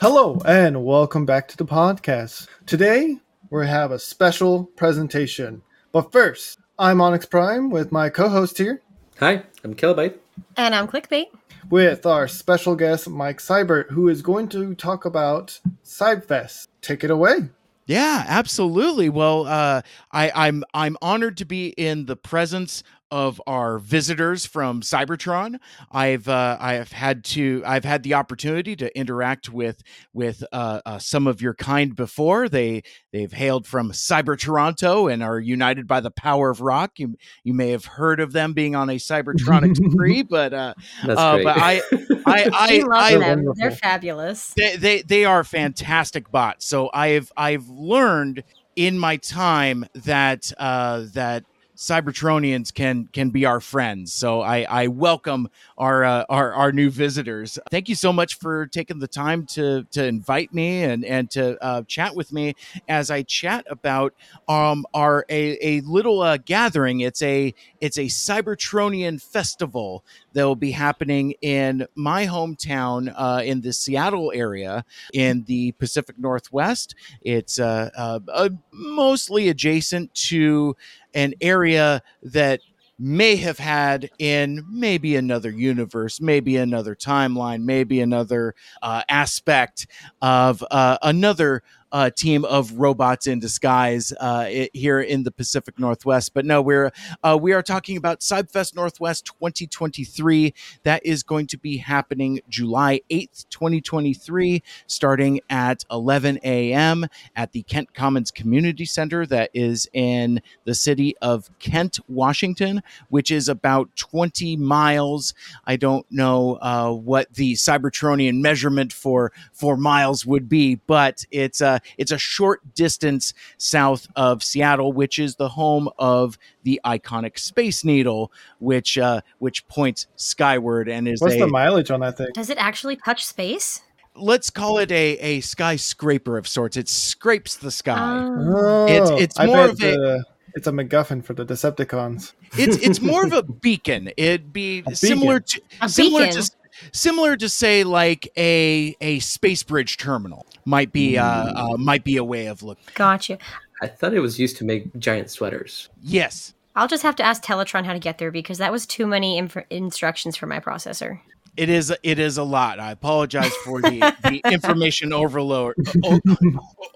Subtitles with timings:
[0.00, 2.48] Hello and welcome back to the podcast.
[2.64, 3.18] Today
[3.50, 5.60] we have a special presentation.
[5.92, 8.80] But first, I'm Onyx Prime with my co-host here
[9.18, 10.16] Hi, I'm Kilobyte.
[10.56, 11.26] And I'm Clickbait.
[11.68, 16.68] with our special guest Mike Seibert who is going to talk about Cybfest.
[16.80, 17.50] Take it away.
[17.84, 19.10] Yeah, absolutely.
[19.10, 24.80] Well, uh, I, I'm I'm honored to be in the presence of our visitors from
[24.80, 25.58] Cybertron.
[25.90, 30.80] I've uh, I have had to I've had the opportunity to interact with with uh,
[30.84, 32.48] uh, some of your kind before.
[32.48, 36.92] They they've hailed from Cyber Toronto and are united by the power of rock.
[36.98, 40.74] You you may have heard of them being on a Cybertronic spree, but uh,
[41.04, 41.44] That's uh, great.
[41.44, 41.82] but I
[42.26, 43.20] I I, we love I, them.
[43.20, 43.54] wonderful.
[43.56, 44.54] They're fabulous.
[44.56, 46.66] they, they they are fantastic bots.
[46.66, 48.44] So I've I've learned
[48.76, 51.44] in my time that uh, that
[51.80, 54.12] Cybertronians can can be our friends.
[54.12, 57.58] So I, I welcome our, uh, our our new visitors.
[57.70, 61.56] Thank you so much for taking the time to to invite me and and to
[61.64, 62.54] uh, chat with me
[62.86, 64.12] as I chat about
[64.46, 67.00] um our a, a little uh, gathering.
[67.00, 70.04] It's a it's a Cybertronian festival
[70.34, 76.18] that will be happening in my hometown uh, in the Seattle area in the Pacific
[76.18, 76.94] Northwest.
[77.22, 80.76] It's uh, uh, uh, mostly adjacent to
[81.14, 82.60] an area that
[83.00, 89.86] may have had in maybe another universe, maybe another timeline, maybe another uh, aspect
[90.20, 95.78] of uh, another uh, team of robots in disguise uh, i- here in the Pacific
[95.78, 96.34] Northwest.
[96.34, 96.92] But no, we're
[97.22, 100.54] uh, we are talking about Cybfest Northwest 2023.
[100.84, 107.06] That is going to be happening July 8th, 2023, starting at 11 a.m.
[107.36, 113.30] at the Kent Commons Community Center that is in the city of Kent, Washington, which
[113.30, 115.34] is about 20 miles.
[115.64, 121.60] I don't know uh, what the Cybertronian measurement for for miles would be, but it's
[121.60, 127.38] a it's a short distance south of Seattle, which is the home of the iconic
[127.38, 132.16] Space Needle, which uh, which points skyward and is What's a the mileage on that
[132.16, 132.28] thing?
[132.34, 133.82] Does it actually touch space?
[134.16, 136.76] let's call it a a skyscraper of sorts.
[136.76, 137.96] It scrapes the sky.
[137.98, 140.24] Oh, It's- it's more of a- the-
[140.56, 142.32] it's a MacGuffin for the Decepticons.
[142.58, 144.10] it's it's more of a beacon.
[144.16, 145.62] It'd be A similar beacon.
[145.78, 146.42] to A similar beacon?
[146.42, 146.50] to
[146.92, 152.16] similar to say like a a space bridge terminal might be uh, uh might be
[152.16, 152.84] a way of looking.
[152.94, 153.38] got you.
[153.82, 155.88] I thought it was used to make giant sweaters.
[156.02, 156.54] Yes.
[156.76, 159.38] I'll just have to ask Teletraan how to get there because that was too many
[159.38, 161.20] inf- instructions for my processor.
[161.56, 162.78] It is it is a lot.
[162.78, 165.74] I apologize for the, the information overload.
[166.04, 166.20] O-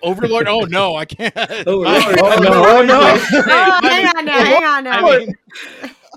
[0.02, 0.46] overlord.
[0.46, 1.34] Oh no, I can't.
[1.66, 3.00] Oh, I- Oh, no, oh, no.
[3.00, 5.06] Oh, hang on now, hang on now.
[5.06, 5.34] I mean,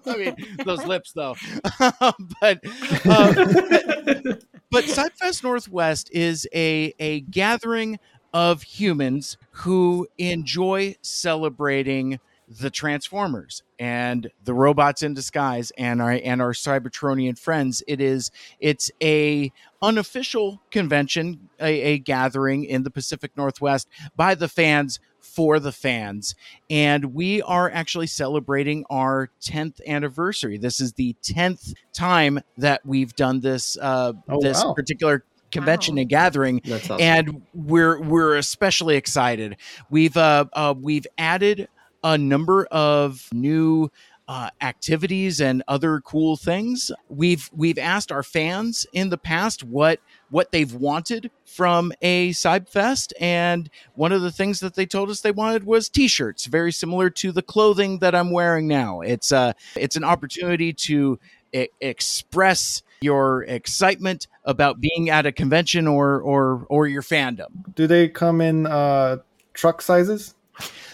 [0.06, 1.36] I mean those lips though.
[1.80, 2.60] but
[3.06, 3.34] uh,
[4.70, 8.00] but Cybfest Northwest is a a gathering
[8.34, 16.42] of humans who enjoy celebrating the Transformers and the robots in disguise and our and
[16.42, 17.84] our Cybertronian friends.
[17.88, 19.52] It is it's a
[19.82, 25.00] unofficial convention, a, a gathering in the Pacific Northwest by the fans
[25.38, 26.34] for the fans.
[26.68, 30.58] And we are actually celebrating our 10th anniversary.
[30.58, 34.74] This is the 10th time that we've done this uh, Oh, this wow.
[34.74, 36.02] particular convention Wow.
[36.02, 37.02] and gathering That's awesome.
[37.02, 39.58] and we're we're especially excited.
[39.92, 41.70] We've uh, uh we've added
[42.04, 43.92] a number of new
[44.28, 46.92] uh, activities and other cool things.
[47.10, 50.00] We've we've asked our fans in the past what
[50.30, 55.22] what they've wanted from a Cybfest, and one of the things that they told us
[55.22, 59.02] they wanted was T-shirts, very similar to the clothing that I'm wearing now.
[59.02, 61.20] It's uh it's an opportunity to
[61.54, 67.74] e- express your excitement about being at a convention or or or your fandom.
[67.76, 69.18] Do they come in uh,
[69.54, 70.36] truck sizes?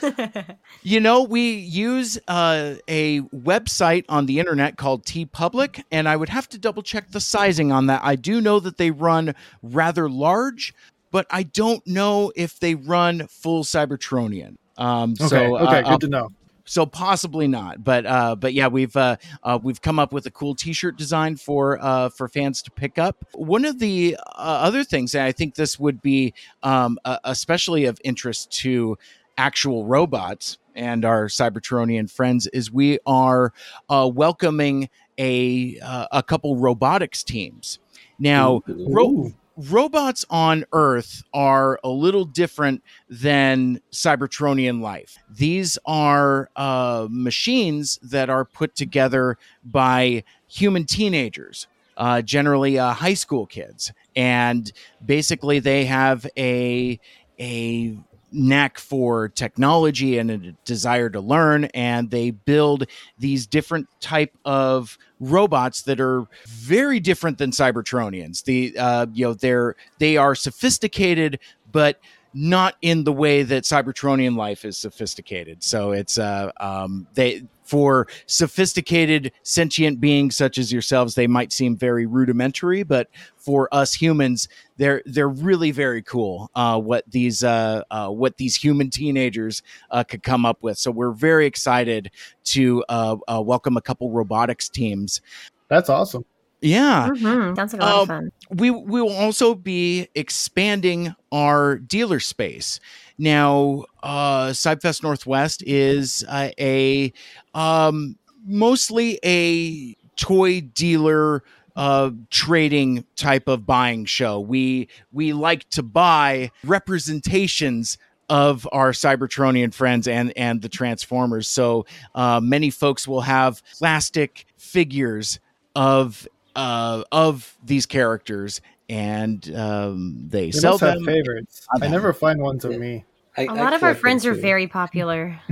[0.85, 6.27] You know, we use uh, a website on the internet called TeePublic, and I would
[6.27, 8.01] have to double check the sizing on that.
[8.03, 10.73] I do know that they run rather large,
[11.09, 14.55] but I don't know if they run full Cybertronian.
[14.77, 16.29] Um, Okay, so, okay, uh, good to know.
[16.65, 20.31] so possibly not but uh but yeah we've uh, uh we've come up with a
[20.31, 24.83] cool t-shirt design for uh for fans to pick up one of the uh, other
[24.83, 26.33] things and i think this would be
[26.63, 28.97] um uh, especially of interest to
[29.37, 33.53] actual robots and our cybertronian friends is we are
[33.89, 37.79] uh welcoming a uh, a couple robotics teams.
[38.19, 45.17] Now ro- robots on Earth are a little different than Cybertronian life.
[45.29, 53.13] These are uh, machines that are put together by human teenagers uh, generally uh, high
[53.13, 54.71] school kids, and
[55.05, 56.99] basically they have a
[57.39, 57.97] a
[58.33, 62.85] knack for technology and a desire to learn and they build
[63.19, 68.43] these different type of robots that are very different than cybertronians.
[68.43, 71.39] The uh, you know they're they are sophisticated
[71.71, 71.99] but
[72.33, 75.63] not in the way that cybertronian life is sophisticated.
[75.63, 81.15] So it's uh um they for sophisticated sentient beings such as yourselves.
[81.15, 86.79] They might seem very rudimentary but for us humans they're they're really very cool uh,
[86.79, 89.61] what these uh, uh, what these human teenagers
[89.91, 90.77] uh, could come up with.
[90.77, 92.11] So we're very excited
[92.45, 95.21] to uh, uh, welcome a couple robotics teams.
[95.67, 96.25] That's awesome.
[96.63, 97.55] Yeah Mhm.
[97.55, 98.31] Sounds like a lot Um, of fun.
[98.49, 102.79] we we will also be expanding our dealer space.
[103.19, 107.13] Now, uh, Cybfest Northwest is uh, a
[107.53, 111.43] um, mostly a toy dealer
[111.75, 114.39] uh, trading type of buying show.
[114.39, 117.97] We we like to buy representations
[118.29, 121.47] of our Cybertronian friends and and the Transformers.
[121.47, 125.39] So uh, many folks will have plastic figures
[125.75, 131.05] of uh, of these characters, and um, they They sell have them.
[131.05, 131.65] favorites.
[131.81, 133.05] I I never find ones of me.
[133.35, 134.41] I, A I lot of our friends are too.
[134.41, 135.39] very popular.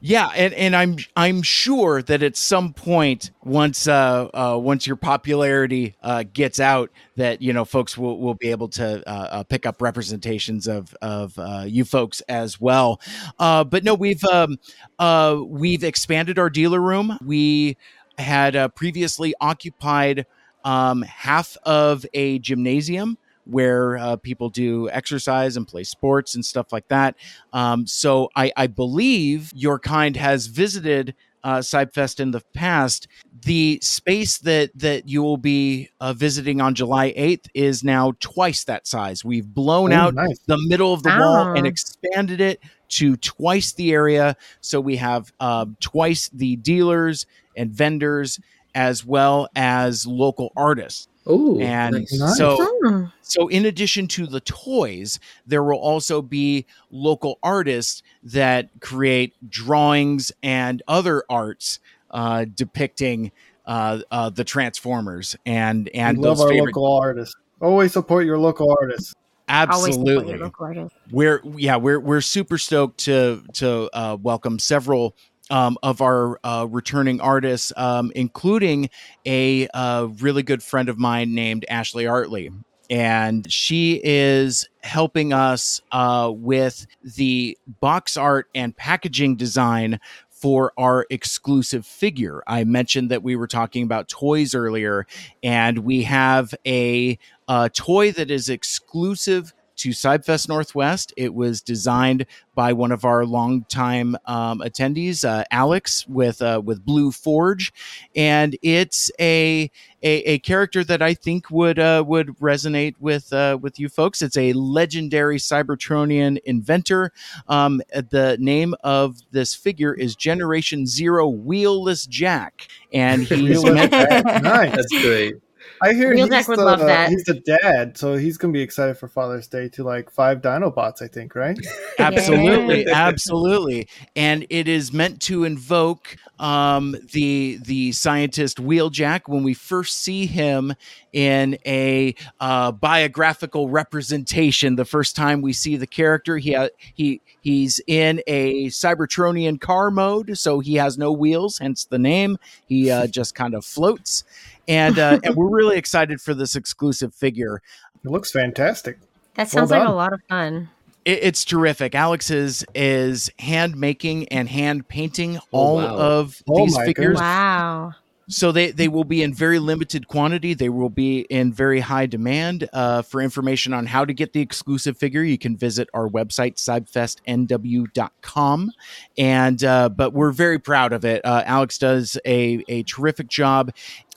[0.00, 4.96] Yeah, and, and I'm I'm sure that at some point, once uh, uh, once your
[4.96, 9.42] popularity uh, gets out, that you know folks will, will be able to uh, uh,
[9.44, 13.00] pick up representations of of uh, you folks as well.
[13.38, 14.58] Uh, but no, we've um,
[14.98, 17.16] uh, we've expanded our dealer room.
[17.24, 17.76] We
[18.18, 20.26] had uh, previously occupied
[20.64, 26.72] um, half of a gymnasium where uh, people do exercise and play sports and stuff
[26.72, 27.14] like that.
[27.52, 31.14] Um, so I, I believe your kind has visited
[31.44, 33.06] uh, Cybfest in the past.
[33.44, 38.64] The space that that you will be uh, visiting on July 8th is now twice
[38.64, 39.24] that size.
[39.24, 40.40] We've blown Oh, out nice.
[40.48, 41.68] the middle of the wall and Ah.
[41.68, 42.58] expanded it
[42.88, 44.36] to twice the area.
[44.60, 48.38] So we have um, twice the dealers and vendors
[48.74, 51.08] as well as local artists.
[51.28, 52.12] Oh, And nice.
[52.18, 52.36] Nice.
[52.36, 59.34] so so, in addition to the toys, there will also be local artists that create
[59.50, 61.80] drawings and other arts
[62.12, 63.32] uh, depicting
[63.66, 66.66] uh, uh, the Transformers and and we love our favorite.
[66.76, 67.34] local artists.
[67.60, 69.12] Always support your local artists.
[69.48, 70.98] Always support your Absolutely, local artists.
[71.10, 75.16] we're yeah we're we're super stoked to to uh, welcome several
[75.50, 78.90] um, of our uh, returning artists, um, including
[79.24, 82.52] a uh, really good friend of mine named Ashley Artley.
[82.88, 89.98] And she is helping us uh, with the box art and packaging design
[90.30, 92.42] for our exclusive figure.
[92.46, 95.06] I mentioned that we were talking about toys earlier,
[95.42, 97.18] and we have a,
[97.48, 101.12] uh toy that is exclusive to Cybfest Northwest.
[101.16, 106.84] It was designed by one of our longtime um, attendees, uh, Alex, with uh, with
[106.84, 107.72] Blue Forge,
[108.14, 109.70] and it's a,
[110.02, 114.22] a a character that I think would uh, would resonate with uh, with you folks.
[114.22, 117.12] It's a legendary Cybertronian inventor.
[117.48, 124.42] Um, the name of this figure is Generation Zero Wheelless Jack, and he's Wheelless meant
[124.42, 124.74] nice.
[124.74, 125.34] That's great.
[125.82, 127.10] I hear Real he's Jack would the, love that.
[127.10, 131.02] He's the dad, so he's gonna be excited for Father's Day to like five Dinobots,
[131.02, 131.58] I think, right?
[131.98, 133.88] absolutely absolutely.
[134.14, 140.26] And it is meant to invoke um, the the scientist wheeljack when we first see
[140.26, 140.74] him
[141.12, 144.76] in a uh, biographical representation.
[144.76, 149.90] The first time we see the character he ha- he he's in a cybertronian car
[149.90, 152.38] mode so he has no wheels hence the name.
[152.66, 154.24] He uh, just kind of floats
[154.68, 157.62] and uh, and we're really excited for this exclusive figure
[158.04, 158.98] It looks fantastic.
[159.34, 160.70] That sounds Well like a lot of fun.
[161.04, 161.94] it, it's terrific.
[161.94, 165.96] Alex is is hand making and hand painting all wow.
[165.96, 167.18] of Oh these my figures.
[167.18, 167.94] Wow.
[168.28, 170.52] So they they will be in very limited quantity.
[170.52, 172.68] They will be in very high demand.
[172.72, 176.56] Uh, for information on how to get the exclusive figure, you can visit our website
[176.56, 178.72] cybfestnw.com.
[179.16, 181.24] And uh, but we're very proud of it.
[181.24, 183.72] Uh, Alex does a a terrific job.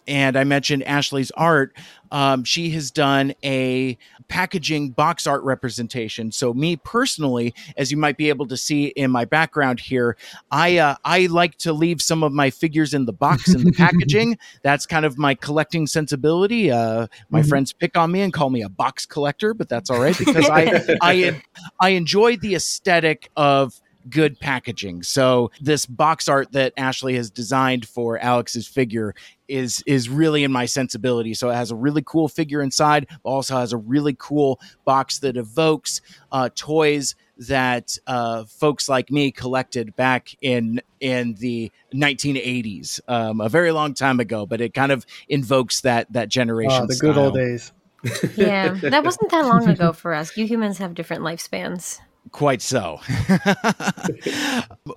[0.10, 1.78] And I mentioned Ashley's art.
[2.12, 3.96] Um, she has done a
[4.28, 6.32] packaging box art representation.
[6.32, 10.18] So me personally, as you might be able to see in my background here,
[10.52, 13.72] I uh, I like to leave some of my figures in the box in the
[13.78, 14.40] packaging.
[14.64, 16.72] That's kind of my collecting sensibility.
[16.72, 17.50] Uh, my Mhm.
[17.50, 20.50] friends pick on me and call me a box collector, but that's all right because
[20.50, 21.40] I I
[21.80, 25.04] I enjoy the aesthetic of good packaging.
[25.04, 29.14] So this box art that Ashley has designed for Alex's figure
[29.48, 31.34] is is really in my sensibility.
[31.34, 35.38] So it has a really cool figure inside, also has a really cool box that
[35.38, 36.02] evokes
[36.32, 37.16] uh, toys
[37.48, 43.94] that uh, folks like me collected back in in the 1980s, um, a very long
[43.94, 44.46] time ago.
[44.46, 46.84] But it kind of invokes that that generation.
[46.84, 47.72] Ah, the good old days.
[48.38, 50.38] Yeah, that wasn't that long ago for us.
[50.38, 52.00] You humans have different lifespans.
[52.32, 53.00] Quite so.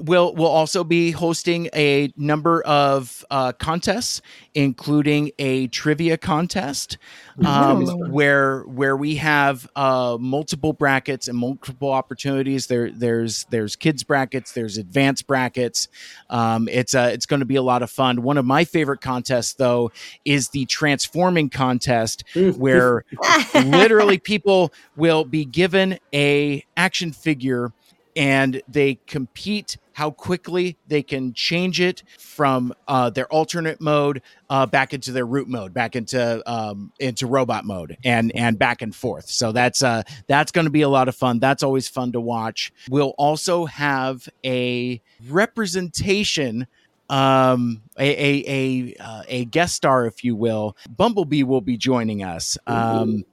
[0.01, 4.21] we'll we'll also be hosting a number of uh, contests,
[4.55, 6.99] including a trivia contest,
[7.45, 12.67] um, where where we have uh, multiple brackets and multiple opportunities.
[12.67, 15.89] There there's there's kids brackets, there's advanced brackets.
[16.29, 18.23] Um, it's uh, it's going to be a lot of fun.
[18.23, 19.91] One of my favorite contests though
[20.25, 23.05] is the transforming contest, where
[23.55, 27.73] literally people will be given a action figure
[28.17, 34.67] and they compete how quickly they can change it from uh, their alternate mode uh,
[34.67, 38.95] back into their root mode, back into um, into robot mode, and and back and
[38.95, 39.29] forth.
[39.29, 41.39] So that's uh, that's going to be a lot of fun.
[41.39, 42.73] That's always fun to watch.
[42.89, 46.67] We'll also have a representation
[47.11, 52.23] um a a a, uh, a guest star if you will bumblebee will be joining
[52.23, 53.25] us um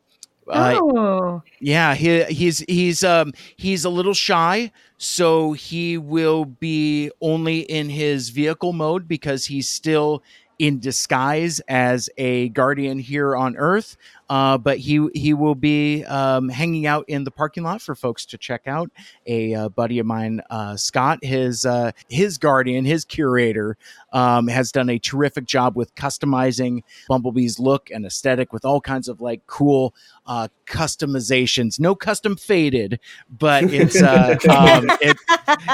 [0.49, 7.59] oh, yeah, he, he's he's um he's a little shy, so he will be only
[7.59, 10.23] in his vehicle mode because he's still
[10.59, 13.95] in disguise as a guardian here on Earth.
[14.29, 18.25] Uh, but he he will be um, hanging out in the parking lot for folks
[18.27, 18.91] to check out.
[19.25, 23.77] A uh, buddy of mine, uh, Scott, his uh, his guardian, his curator,
[24.13, 29.07] um, has done a terrific job with customizing Bumblebee's look and aesthetic with all kinds
[29.07, 29.95] of like cool
[30.27, 31.79] uh, customizations.
[31.79, 35.17] No custom faded, but it's uh, um, it,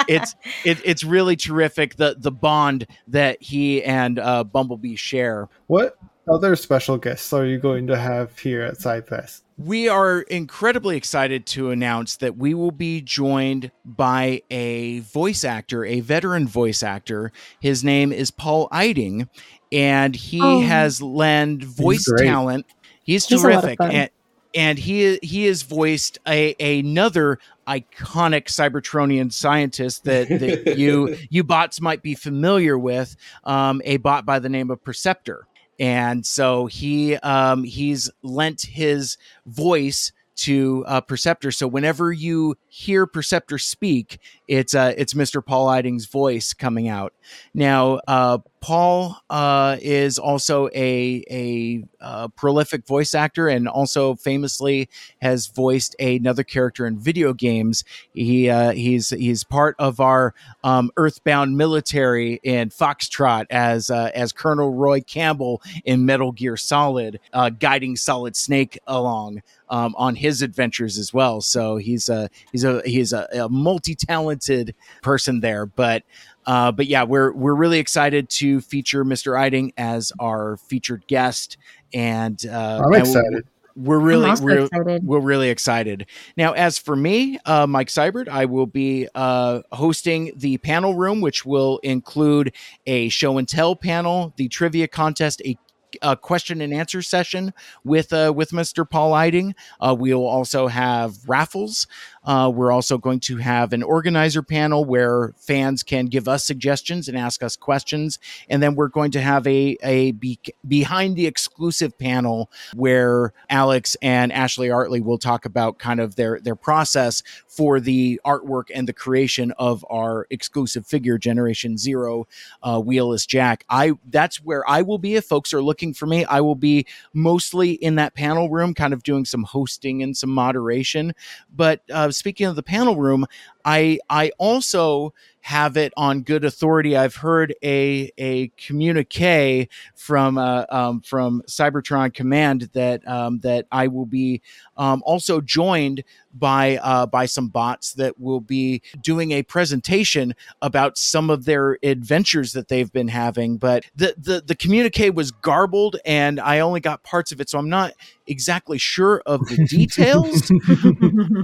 [0.08, 1.98] it's it, it's really terrific.
[1.98, 5.50] The the bond that he and uh, Bumblebee share.
[5.68, 5.98] What
[6.30, 9.42] other special guests are you going to have here at Cybfest?
[9.58, 15.86] We are incredibly excited to announce that we will be joined by a voice actor,
[15.86, 17.32] a veteran voice actor.
[17.62, 19.30] His name is Paul Eiding,
[19.72, 20.60] and he Oh.
[20.62, 22.26] has lend voice great.
[22.28, 22.66] talent.
[23.04, 23.92] He's He's a lot of terrific, fun.
[23.92, 24.10] and
[24.54, 30.28] and he he has voiced a another iconic Cybertronian scientist that,
[30.66, 34.84] that you you bots might be familiar with, um, a bot by the name of
[34.84, 35.46] Perceptor
[35.80, 41.52] and so he um, he's lent his voice to uh, Perceptor.
[41.52, 45.46] So whenever you hear Perceptor speak, it's uh, it's Mr.
[45.46, 47.14] Paul Eiding's voice coming out.
[47.54, 54.90] Now, uh, Paul uh, is also a a uh, prolific voice actor and also famously
[55.22, 57.84] has voiced another character in video games.
[58.16, 64.32] He uh, he's he's part of our um, Earthbound military in Foxtrot as uh, as
[64.32, 70.42] Colonel Roy Campbell in Metal Gear Solid, uh, guiding Solid Snake along um, on his
[70.42, 71.40] adventures as well.
[71.40, 76.02] So he's a he's a he's a, a multi talented person there, but.
[76.46, 79.38] Uh, but yeah, we're we're really excited to feature Mr.
[79.40, 81.58] Eiding as our featured guest,
[81.94, 83.48] and uh, I'm and excited.
[83.76, 85.04] We're really I'm we're, excited.
[85.06, 86.06] we're really excited.
[86.38, 91.20] Now, as for me, uh, Mike Seibert, I will be uh, hosting the panel room,
[91.20, 92.54] which will include
[92.88, 95.58] a show and tell panel, the trivia contest, a
[96.02, 98.90] a question and answer session with uh, with Mr.
[98.90, 99.56] Paul Eiding.
[99.80, 101.88] Uh, we will also have raffles.
[102.26, 107.08] Uh, we're also going to have an organizer panel where fans can give us suggestions
[107.08, 111.28] and ask us questions, and then we're going to have a a be- behind the
[111.28, 117.24] exclusive panel where Alex and Ashley Artley will talk about kind of their their process
[117.48, 122.28] for the artwork and the creation of our exclusive figure Generation Zero
[122.64, 123.66] uh, wheelless Jack.
[123.70, 126.26] I that's where I will be if folks are looking for me.
[126.26, 130.30] I will be mostly in that panel room, kind of doing some hosting and some
[130.30, 131.14] moderation.
[131.56, 133.26] But uh, speaking of the panel room,
[133.64, 135.14] I I also
[135.46, 136.98] have it on good authority.
[136.98, 143.86] I've heard a a communique from uh, um, from Cybertron Command that um, that I
[143.86, 144.42] will be
[144.76, 150.34] um, also joined by uh, by some bots that will be doing a presentation
[150.64, 153.58] about some of their adventures that they've been having.
[153.58, 157.60] But the the the communique was garbled, and I only got parts of it, so
[157.60, 157.94] I'm not
[158.26, 160.52] exactly sure of the details.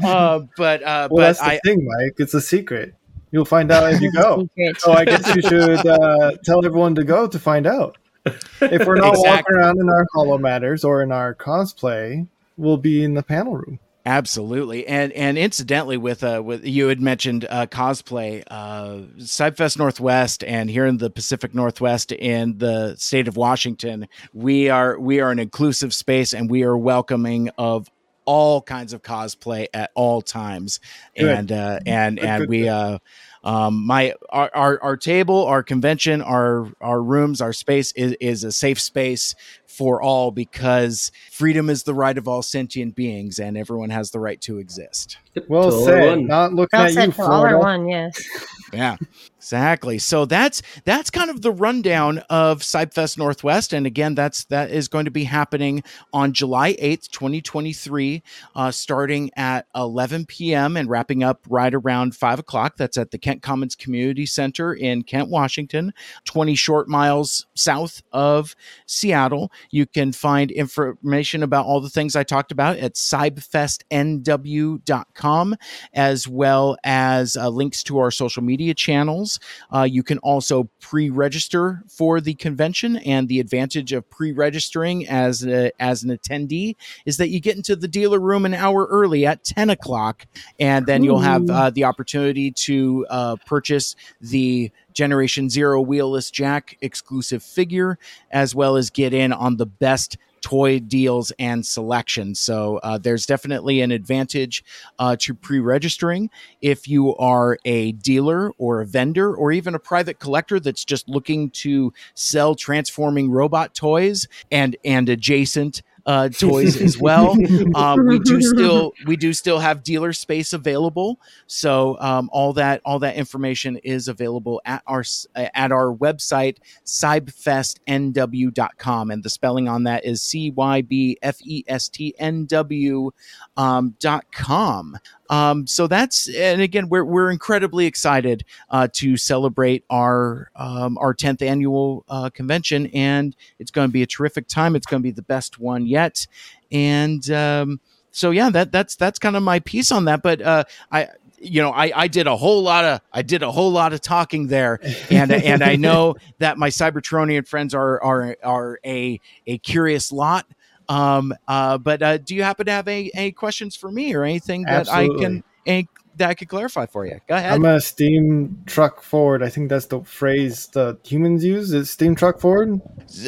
[0.03, 2.15] uh, but uh, well, that's but the I thing, Mike.
[2.17, 2.95] It's a secret.
[3.31, 4.47] You'll find out as you go.
[4.77, 7.97] So I guess you should uh, tell everyone to go to find out.
[8.25, 9.29] If we're not Exactly.
[9.29, 13.79] walking around in our holomatters or in our cosplay, we'll be in the panel room.
[14.03, 20.43] Absolutely, and and incidentally, with uh, with you had mentioned uh, cosplay, uh, Cybfest Northwest,
[20.43, 25.29] and here in the Pacific Northwest in the state of Washington, we are we are
[25.29, 27.91] an inclusive space, and we are welcoming of
[28.25, 30.79] all kinds of cosplay at all times,
[31.17, 31.37] Good.
[31.37, 32.99] and uh, and Good, and good, we uh,
[33.43, 38.43] um, my our, our our table, our convention, our our rooms, our space is is
[38.43, 39.35] a safe space
[39.71, 44.19] for all because freedom is the right of all sentient beings, and everyone has the
[44.19, 45.17] right to exist.
[45.47, 46.09] Well to all said.
[46.09, 46.27] one.
[46.27, 47.57] Not looking Well at said, you, till all are Florida.
[47.59, 48.23] one, yes.
[48.73, 48.95] Yeah,
[49.35, 49.97] exactly.
[49.97, 54.87] So that's that's kind of the rundown of Cybfest Northwest, and again, that's that is
[54.87, 58.23] going to be happening on July eighth, twenty twenty three,
[58.55, 60.77] uh, starting at eleven p.m.
[60.77, 62.77] and wrapping up right around five o'clock.
[62.77, 68.55] That's at the Kent Commons Community Center in Kent, Washington, twenty short miles south of
[68.85, 69.51] Seattle.
[69.71, 75.55] You can find information about all the things I talked about at cybfestnw.com
[75.93, 79.39] as well as uh, links to our social media channels.
[79.73, 85.71] Uh, you can also pre-register for the convention, and the advantage of pre-registering as a,
[85.81, 86.75] as an attendee
[87.05, 90.25] is that you get into the dealer room an hour early at ten o'clock,
[90.59, 96.77] and then you'll have uh, the opportunity to uh, purchase the Generation Zero wheelless jack
[96.81, 97.97] exclusive figure,
[98.31, 102.35] as well as get in on the best toy deals and selection.
[102.35, 104.63] So uh, there's definitely an advantage
[104.99, 106.29] uh, to pre-registering
[106.61, 111.07] if you are a dealer or a vendor or even a private collector that's just
[111.07, 117.37] looking to sell transforming robot toys and and adjacent uh, toys as well.
[117.75, 122.81] Um, we do still we do still have dealer space available, so um, all that
[122.85, 125.03] all that information is available at our
[125.35, 131.63] at our website cybfestnw.com and the spelling on that is c y b f e
[131.67, 133.11] s t n w
[133.57, 134.97] um, dot com.
[135.31, 141.13] Um, so that's and again we're we're incredibly excited uh, to celebrate our um, our
[141.13, 144.75] tenth annual uh, convention, and it's going to be a terrific time.
[144.75, 146.27] It's going to be the best one yet,
[146.69, 147.79] and um,
[148.11, 150.21] so yeah, that that's that's kind of my piece on that.
[150.21, 151.07] But uh, I
[151.39, 154.01] you know I, I did a whole lot of I did a whole lot of
[154.01, 159.57] talking there, and and I know that my Cybertronian friends are are are a a
[159.59, 160.45] curious lot.
[160.91, 164.23] Um, uh, but uh, do you happen to have any, any questions for me or
[164.23, 167.21] anything that I can any, that I could clarify for you?
[167.27, 167.53] Go ahead.
[167.53, 169.41] I'm a steam truck forward.
[169.41, 171.71] I think that's the phrase the humans use.
[171.71, 172.81] Is steam truck forward?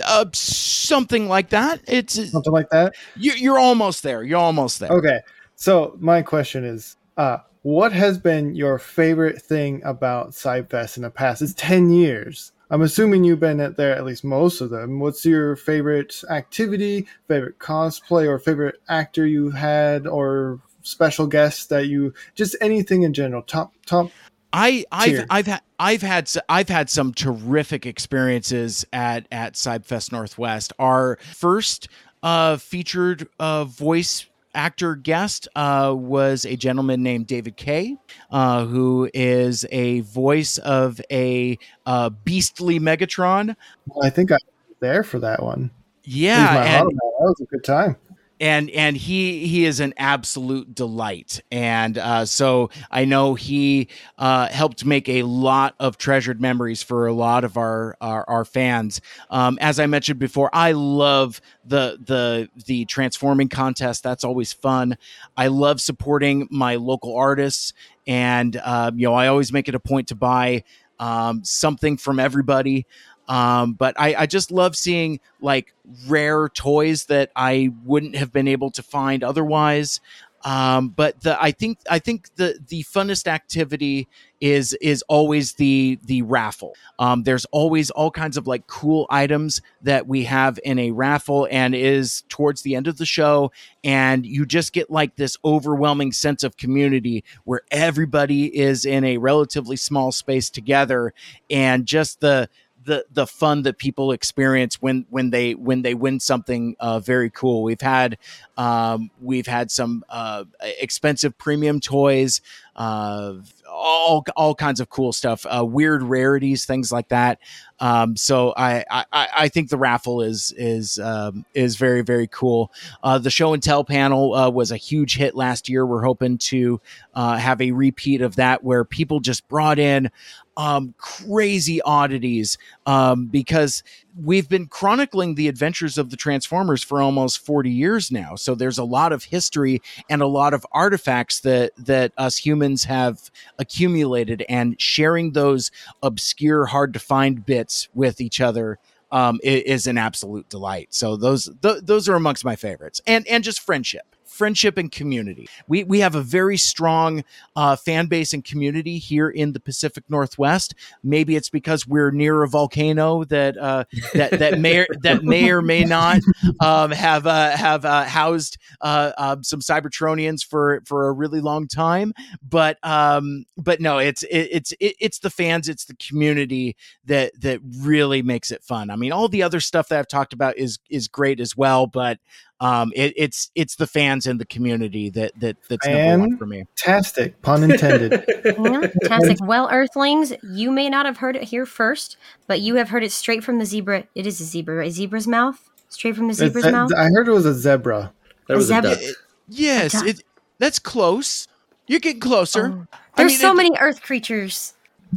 [0.06, 1.80] uh, something like that.
[1.88, 2.96] It's Something like that.
[3.16, 4.24] you, you're almost there.
[4.24, 4.92] You're almost there.
[4.92, 5.22] Okay.
[5.56, 11.10] So my question is, uh, what has been your favorite thing about Cybfest in the
[11.10, 11.42] past?
[11.42, 12.52] It's ten years.
[12.74, 15.00] I'm assuming you've been at there at least most of them.
[15.00, 21.86] What's your favorite activity, favorite cosplay, or favorite actor you had, or special guest that
[21.86, 23.44] you just anything in general?
[23.44, 24.10] Top top.
[24.52, 25.28] I I've.
[25.30, 30.74] I've had I've had I've had some terrific experiences at at Cybfest Northwest.
[30.80, 31.90] Our first
[32.24, 37.98] uh, featured uh, voice actor guest uh, was a gentleman named David Kaye,
[38.32, 43.56] uh, who is a voice of a uh, beastly Megatron.
[44.02, 45.72] I think I was there for that one.
[46.04, 47.96] Yeah, and that was a good time.
[48.44, 51.40] And and he he is an absolute delight.
[51.50, 57.08] And uh, so i know he uh, helped make a lot of treasured memories for
[57.08, 59.00] a lot of our our, our fans.
[59.30, 64.04] Um, as i mentioned before i love the the the transforming contest.
[64.04, 64.98] That's always fun.
[65.38, 67.72] I love supporting my local artists.
[68.06, 70.66] And uh, you know i always make it a point to buy
[71.00, 72.86] um, something from everybody
[73.28, 75.74] um, but I, I just love seeing like
[76.08, 80.02] rare toys that I wouldn't have been able to find otherwise.
[80.46, 84.10] Um, but the I think I think the the funnest activity
[84.42, 86.76] is is always the the raffle.
[87.00, 91.48] Um, there's always all kinds of like cool items that we have in a raffle,
[91.50, 93.54] and is towards the end of the show,
[93.86, 99.18] and you just get like this overwhelming sense of community where everybody is in a
[99.20, 101.14] relatively small space together,
[101.50, 102.50] and just the
[102.86, 107.30] the the fun that people experience when when they when they win something uh, very
[107.30, 107.64] cool.
[107.64, 108.18] We've had
[108.58, 110.46] um, we've had some uh,
[110.80, 112.42] expensive premium toys,
[112.76, 113.36] uh,
[113.74, 117.40] all all kinds of cool stuff, uh, weird rarities, things like that.
[117.80, 122.72] Um, so I, I I think the raffle is is um, is very very cool.
[123.04, 125.86] Uh, the show and tell panel uh, was a huge hit last year.
[125.86, 126.80] We're hoping to
[127.14, 130.10] uh, have a repeat of that where people just brought in
[130.58, 133.84] um, crazy oddities um, because
[134.22, 138.36] we've been chronicling the adventures of the Transformers for almost 40 years now.
[138.36, 142.84] So there's a lot of history and a lot of artifacts that that us humans
[142.84, 145.72] have accumulated and sharing those
[146.02, 148.80] obscure hard to find bits with each other
[149.12, 150.88] um, is, an absolute delight.
[150.92, 155.48] So those th- those are amongst my favorites, and and just friendship friendship and community.
[155.68, 157.24] We we have a very strong
[157.56, 160.74] uh, fan base and community here in the Pacific Northwest.
[161.04, 165.62] Maybe it's because we're near a volcano that uh, that that may that may or
[165.62, 166.22] may not
[166.60, 171.68] um, have uh, have uh, housed uh, um, some Cybertronians for for a really long
[171.68, 172.14] time.
[172.48, 177.40] But um, but no, it's it, it's it, it's the fans, it's the community that
[177.42, 178.90] that really makes it fun.
[178.90, 181.88] I mean, all the other stuff that I've talked about is is great as well,
[181.88, 182.20] but
[182.60, 186.46] um, it, it's it's the fans and the community that that that's number one for
[186.46, 186.66] me.
[186.78, 188.24] Fantastic, pun intended.
[188.44, 189.40] Fantastic.
[189.44, 193.12] Well, Earthlings, you may not have heard it here first, but you have heard it
[193.12, 194.06] straight from the zebra.
[194.16, 194.88] It is a zebra, right?
[194.88, 196.92] A zebra's mouth, straight from the zebra's mouth.
[196.96, 198.14] I heard it was a zebra.
[198.48, 198.92] That was a, zebra.
[198.92, 199.16] It,
[199.50, 200.24] yes, it,
[200.60, 201.48] that's close.
[201.88, 202.68] You're getting closer.
[202.68, 202.98] Oh.
[203.18, 204.74] There's I mean, so it, many Earth creatures,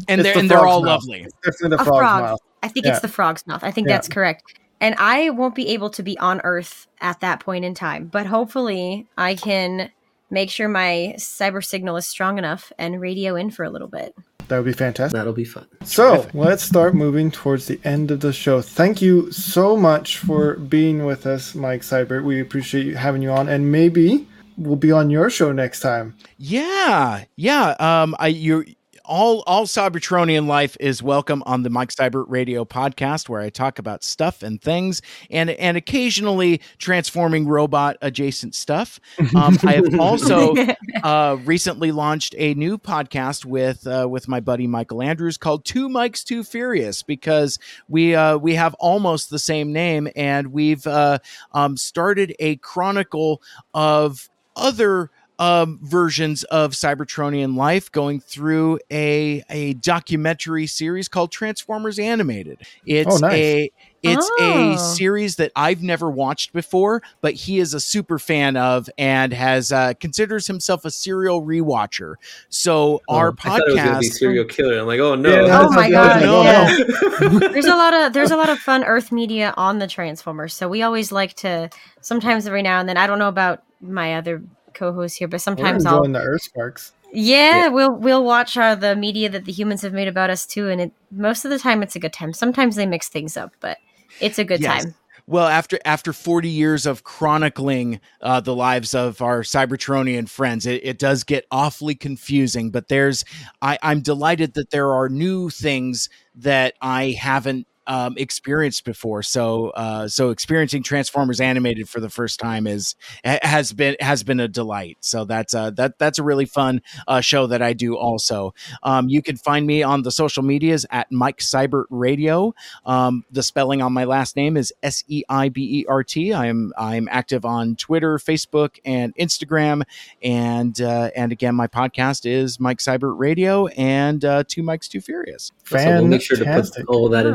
[0.08, 1.02] and they're the and they're all mouth.
[1.02, 1.22] lovely.
[1.22, 2.22] It's definitely the frog's frog.
[2.22, 2.40] mouth.
[2.62, 2.92] I think yeah.
[2.92, 3.62] it's the frog's mouth.
[3.62, 3.94] I think yeah.
[3.94, 7.74] that's correct and I won't be able to be on Earth at that point in
[7.74, 8.06] time.
[8.06, 9.90] But hopefully, I can
[10.30, 14.14] make sure my cyber signal is strong enough and radio in for a little bit.
[14.48, 15.16] That would be fantastic.
[15.16, 15.66] That'll be fun.
[15.84, 16.34] So Terrific.
[16.34, 18.60] let's start moving towards the end of the show.
[18.60, 22.24] Thank you so much for being with us, Mike Seibert.
[22.24, 26.16] We appreciate you having you on, and maybe we'll be on your show next time.
[26.38, 27.70] Yeah, yeah.
[27.80, 28.64] Um, I you
[29.06, 33.78] all all Cybertronian life is welcome on the Mike Seibert Radio podcast, where I talk
[33.78, 39.00] about stuff and things, and and occasionally transforming robot adjacent stuff.
[39.34, 40.54] Um, I have also
[41.02, 45.88] uh, recently launched a new podcast with uh, with my buddy Michael Andrews called Two
[45.88, 51.18] Mikes Too Furious because we uh, we have almost the same name, and we've uh,
[51.52, 53.42] um, started a chronicle
[53.74, 61.98] of other um, versions of Cybertronian life, going through a a documentary series called Transformers
[61.98, 62.62] Animated.
[62.86, 63.34] It's oh, nice.
[63.34, 63.70] a
[64.02, 64.74] it's oh.
[64.74, 69.32] a series that I've never watched before, but he is a super fan of and
[69.32, 72.14] has uh, considers himself a serial rewatcher.
[72.48, 74.78] So oh, our podcast, serial killer.
[74.78, 76.42] I'm like, oh no, yeah, oh my god, no.
[76.42, 77.48] yeah.
[77.50, 80.54] there's a lot of there's a lot of fun Earth media on the Transformers.
[80.54, 81.70] So we always like to
[82.00, 82.96] sometimes every now and then.
[82.96, 84.42] I don't know about my other
[84.76, 86.92] co-host here, but sometimes We're I'll the Earth Sparks.
[87.12, 90.44] Yeah, yeah, we'll we'll watch uh, the media that the humans have made about us
[90.44, 92.32] too, and it, most of the time it's a good time.
[92.32, 93.78] Sometimes they mix things up, but
[94.20, 94.84] it's a good yes.
[94.84, 94.94] time.
[95.28, 100.84] Well, after after 40 years of chronicling uh, the lives of our Cybertronian friends, it,
[100.84, 102.70] it, does get awfully confusing.
[102.70, 103.24] But there's,
[103.60, 109.22] I, I'm delighted that there are new things that I haven't um, experienced before.
[109.22, 112.94] So uh, so experiencing Transformers animated for the first time is
[113.24, 114.98] has been has been a delight.
[115.00, 118.54] So that's uh, that that's a really fun uh, show that I do also.
[118.82, 122.54] Um, you can find me on the social medias at Mike Seibert Radio.
[122.84, 126.32] Um, the spelling on my last name is S E I B E R T.
[126.34, 129.82] I'm I'm active on Twitter, Facebook, and Instagram.
[130.22, 135.00] And uh, and again, my podcast is Mike Seibert Radio and uh, Two Mikes Too
[135.00, 135.52] Furious.
[135.64, 137.26] So we'll make sure to put all that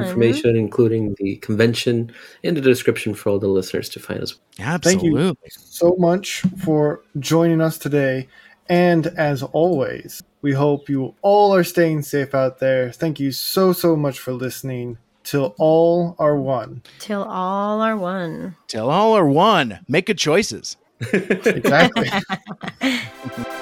[0.42, 2.12] information including the convention
[2.44, 4.36] in the description for all the listeners to find us.
[4.60, 5.12] Absolutely.
[5.24, 8.28] Thank you so much for joining us today.
[8.70, 12.92] And as always, we hope you all are staying safe out there.
[12.92, 14.98] Thank you so, so much for listening.
[15.24, 16.82] Till all are one.
[17.00, 18.56] Till all are one.
[18.68, 19.80] Till all are one.
[19.88, 20.78] Make good choices.
[21.14, 22.10] exactly.